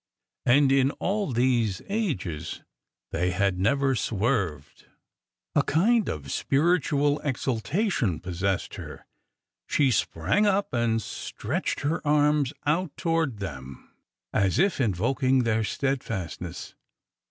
And 0.47 0.71
in 0.71 0.89
all 0.93 1.31
these 1.31 1.79
ages 1.87 2.63
they 3.11 3.29
had 3.29 3.59
never 3.59 3.93
swerved 3.93 4.87
1 5.53 5.61
A 5.61 5.63
kind 5.63 6.09
of 6.09 6.31
spiritual 6.31 7.19
exaltation 7.19 8.19
possessed 8.19 8.73
her. 8.81 9.05
She 9.67 9.91
sprang 9.91 10.47
up 10.47 10.73
and 10.73 10.99
stretched 11.03 11.81
her 11.81 12.01
arms 12.03 12.51
out 12.65 12.97
toward 12.97 13.37
them, 13.37 13.91
as 14.33 14.57
if 14.57 14.81
invoking 14.81 15.43
their 15.43 15.63
steadfastness. 15.63 16.73